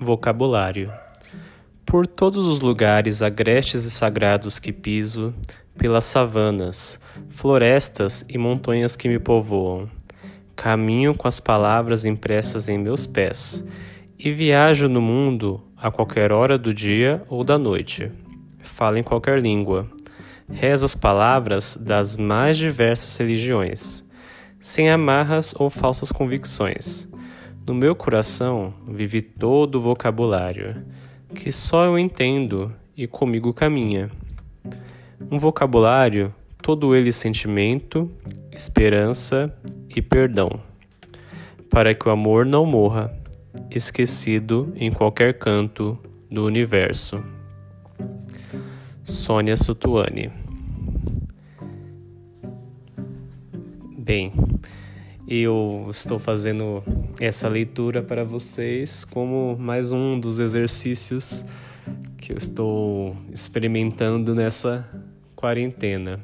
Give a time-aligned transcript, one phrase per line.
[0.00, 0.92] Vocabulário.
[1.84, 5.34] Por todos os lugares agrestes e sagrados que piso,
[5.76, 7.00] pelas savanas,
[7.30, 9.88] florestas e montanhas que me povoam,
[10.54, 13.66] caminho com as palavras impressas em meus pés
[14.16, 18.12] e viajo no mundo a qualquer hora do dia ou da noite.
[18.62, 19.88] Falo em qualquer língua.
[20.48, 24.04] Rezo as palavras das mais diversas religiões,
[24.60, 27.08] sem amarras ou falsas convicções
[27.68, 30.82] no meu coração vive todo o vocabulário,
[31.34, 34.10] que só eu entendo e comigo caminha.
[35.30, 38.10] Um vocabulário, todo ele sentimento,
[38.50, 39.54] esperança
[39.94, 40.48] e perdão,
[41.68, 43.14] para que o amor não morra,
[43.70, 45.98] esquecido em qualquer canto
[46.30, 47.22] do universo.
[49.04, 50.32] Sônia Sutuani
[53.94, 54.32] Bem,
[55.28, 56.82] eu estou fazendo
[57.20, 61.44] essa leitura para vocês como mais um dos exercícios
[62.16, 64.88] que eu estou experimentando nessa
[65.34, 66.20] quarentena.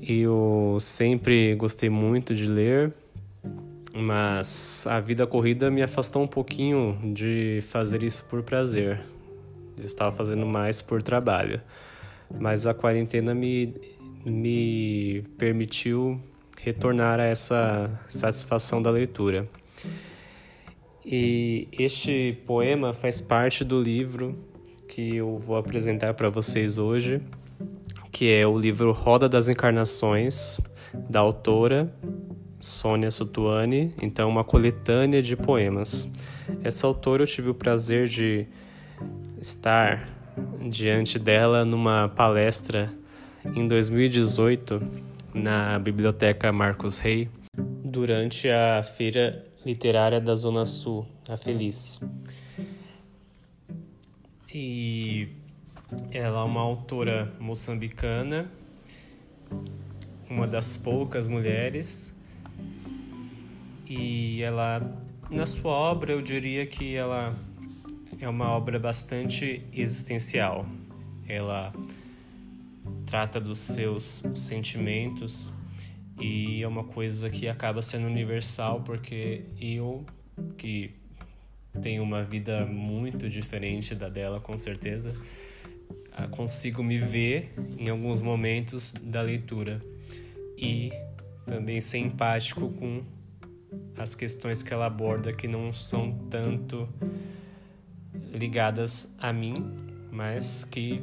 [0.00, 2.92] Eu sempre gostei muito de ler,
[3.92, 9.00] mas a vida corrida me afastou um pouquinho de fazer isso por prazer.
[9.76, 11.60] Eu estava fazendo mais por trabalho.
[12.38, 13.74] Mas a quarentena me,
[14.24, 16.20] me permitiu
[16.64, 19.48] retornar a essa satisfação da leitura.
[21.04, 24.38] E este poema faz parte do livro
[24.86, 27.20] que eu vou apresentar para vocês hoje,
[28.12, 30.60] que é o livro Roda das Encarnações,
[30.94, 31.92] da autora
[32.60, 36.12] Sônia Sutuani, então uma coletânea de poemas.
[36.62, 38.46] Essa autora eu tive o prazer de
[39.40, 40.08] estar
[40.68, 42.92] diante dela numa palestra
[43.44, 47.28] em 2018 na Biblioteca Marcos Rey
[47.84, 52.00] durante a Feira Literária da Zona Sul, a Feliz.
[54.52, 55.28] E
[56.10, 58.50] ela é uma autora moçambicana,
[60.28, 62.14] uma das poucas mulheres,
[63.94, 64.80] e ela,
[65.30, 67.36] na sua obra, eu diria que ela
[68.18, 70.64] é uma obra bastante existencial.
[71.28, 71.74] Ela
[73.06, 75.52] trata dos seus sentimentos
[76.20, 80.04] e é uma coisa que acaba sendo universal porque eu
[80.56, 80.94] que
[81.80, 85.14] tenho uma vida muito diferente da dela com certeza
[86.14, 89.80] ah, consigo me ver em alguns momentos da leitura.
[90.58, 90.92] E
[91.46, 93.02] também ser empático com
[93.96, 96.88] as questões que ela aborda que não são tanto
[98.32, 99.54] ligadas a mim,
[100.10, 101.02] mas que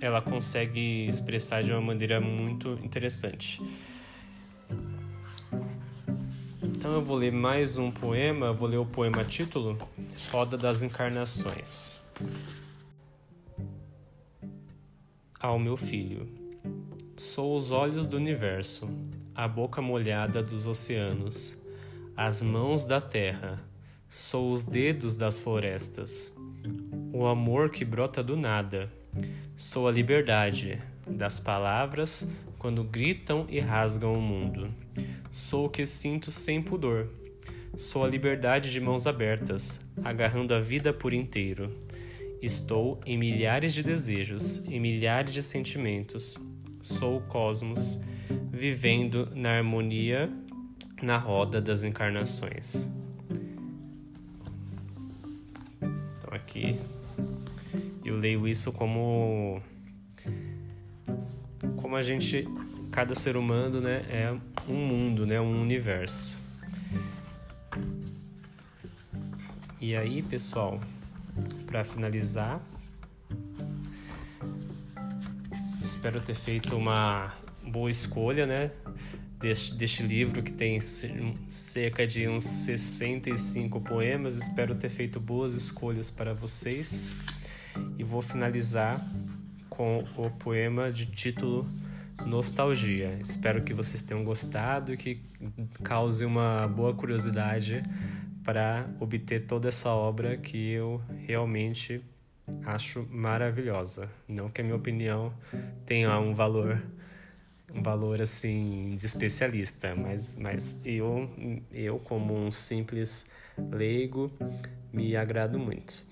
[0.00, 3.62] ela consegue expressar de uma maneira muito interessante.
[6.62, 9.76] Então eu vou ler mais um poema, vou ler o poema título
[10.30, 12.00] Roda das Encarnações.
[15.38, 16.26] Ao meu filho,
[17.16, 18.88] sou os olhos do universo,
[19.34, 21.56] a boca molhada dos oceanos,
[22.16, 23.56] as mãos da terra,
[24.08, 26.34] sou os dedos das florestas,
[27.12, 28.90] o amor que brota do nada
[29.56, 34.72] Sou a liberdade das palavras quando gritam e rasgam o mundo.
[35.30, 37.08] Sou o que sinto sem pudor.
[37.76, 41.74] Sou a liberdade de mãos abertas, agarrando a vida por inteiro.
[42.42, 46.36] Estou em milhares de desejos, em milhares de sentimentos.
[46.82, 48.00] Sou o cosmos,
[48.50, 50.30] vivendo na harmonia,
[51.02, 52.88] na roda das encarnações.
[55.80, 56.76] Então aqui
[58.10, 59.62] eu leio isso como
[61.76, 62.44] como a gente
[62.90, 64.36] cada ser humano né é
[64.68, 66.38] um mundo né um universo.
[69.80, 70.80] E aí pessoal
[71.66, 72.60] para finalizar
[75.80, 77.32] espero ter feito uma
[77.64, 78.72] boa escolha né
[79.38, 84.34] deste, deste livro que tem cerca de uns 65 poemas.
[84.34, 87.16] Espero ter feito boas escolhas para vocês
[87.98, 89.00] e vou finalizar
[89.68, 91.66] com o poema de título
[92.26, 93.18] Nostalgia.
[93.22, 95.22] Espero que vocês tenham gostado e que
[95.82, 97.82] cause uma boa curiosidade
[98.44, 102.02] para obter toda essa obra que eu realmente
[102.64, 104.08] acho maravilhosa.
[104.28, 105.32] Não que a minha opinião
[105.86, 106.82] tenha um valor
[107.72, 111.30] um valor assim de especialista, mas, mas eu
[111.72, 114.30] eu como um simples leigo
[114.92, 116.04] me agrado muito.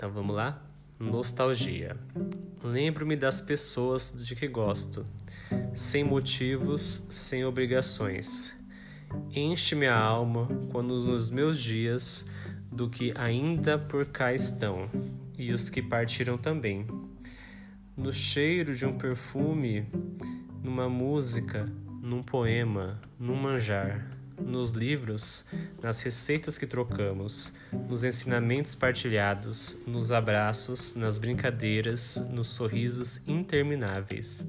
[0.00, 0.58] Então vamos lá?
[0.98, 1.94] Nostalgia.
[2.64, 5.04] Lembro-me das pessoas de que gosto,
[5.74, 8.50] sem motivos, sem obrigações.
[9.30, 12.24] Enche minha alma quando nos meus dias
[12.72, 14.88] do que ainda por cá estão,
[15.36, 16.86] e os que partiram também.
[17.94, 19.86] No cheiro de um perfume,
[20.64, 21.70] numa música,
[22.00, 24.08] num poema, num manjar,
[24.44, 25.46] nos livros,
[25.82, 27.52] nas receitas que trocamos,
[27.88, 34.44] nos ensinamentos partilhados, nos abraços, nas brincadeiras, nos sorrisos intermináveis,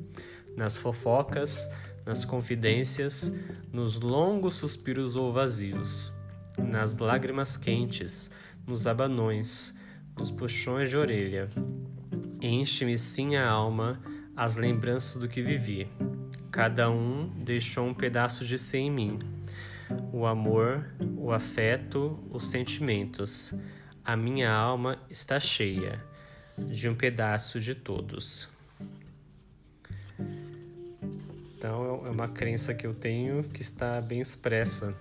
[0.55, 1.69] nas fofocas,
[2.05, 3.31] nas confidências,
[3.71, 6.11] nos longos suspiros ou vazios,
[6.57, 8.31] nas lágrimas quentes,
[8.65, 9.77] nos abanões,
[10.17, 11.49] nos puxões de orelha.
[12.41, 14.01] Enche-me sim a alma
[14.35, 15.87] as lembranças do que vivi.
[16.49, 19.19] Cada um deixou um pedaço de si em mim.
[20.11, 23.53] O amor, o afeto, os sentimentos.
[24.03, 26.03] A minha alma está cheia
[26.57, 28.49] de um pedaço de todos.
[31.57, 34.95] Então é uma crença que eu tenho que está bem expressa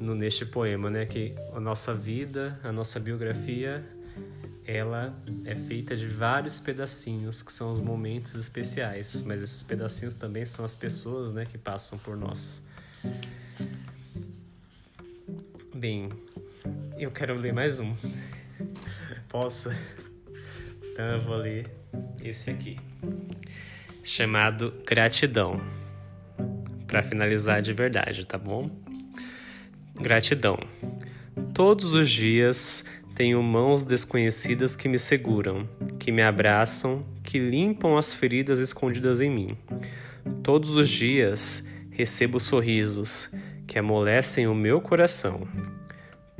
[0.00, 1.06] no, neste poema, né?
[1.06, 3.84] Que a nossa vida, a nossa biografia,
[4.66, 10.44] ela é feita de vários pedacinhos que são os momentos especiais, mas esses pedacinhos também
[10.44, 12.62] são as pessoas, né, que passam por nós.
[15.86, 16.08] Bem,
[16.98, 17.94] eu quero ler mais um.
[19.28, 19.70] Posso?
[20.82, 21.64] Então eu vou ler
[22.24, 22.74] esse aqui
[24.02, 25.60] chamado Gratidão.
[26.88, 28.68] Para finalizar de verdade, tá bom?
[29.94, 30.58] Gratidão.
[31.54, 32.84] Todos os dias
[33.14, 35.68] tenho mãos desconhecidas que me seguram,
[36.00, 39.56] que me abraçam, que limpam as feridas escondidas em mim.
[40.42, 43.30] Todos os dias recebo sorrisos
[43.68, 45.46] que amolecem o meu coração.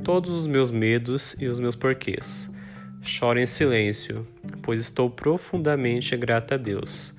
[0.03, 2.53] Todos os meus medos e os meus porquês.
[3.01, 4.27] Choro em silêncio,
[4.61, 7.15] pois estou profundamente grata a Deus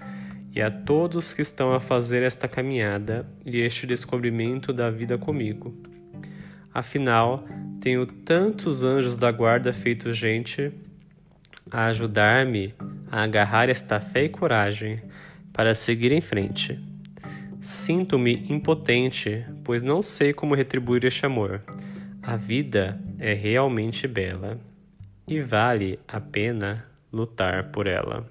[0.55, 5.75] e a todos que estão a fazer esta caminhada e este descobrimento da vida comigo.
[6.73, 7.45] Afinal,
[7.81, 10.73] tenho tantos anjos da guarda feito gente
[11.71, 12.75] a ajudar-me
[13.11, 15.01] a agarrar esta fé e coragem
[15.53, 16.79] para seguir em frente.
[17.61, 21.63] Sinto-me impotente, pois não sei como retribuir este amor.
[22.29, 24.61] A vida é realmente bela
[25.27, 28.31] e vale a pena lutar por ela.